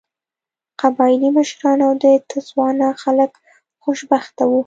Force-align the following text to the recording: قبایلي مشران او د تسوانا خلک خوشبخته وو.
قبایلي 0.81 1.29
مشران 1.37 1.79
او 1.87 1.93
د 2.03 2.05
تسوانا 2.31 2.89
خلک 3.03 3.31
خوشبخته 3.83 4.43
وو. 4.49 4.59